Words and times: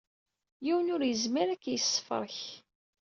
Yiwen 0.65 0.91
ur 0.95 1.01
yezmir 1.05 1.47
ad 1.49 1.59
k-yessefrek! 1.63 2.37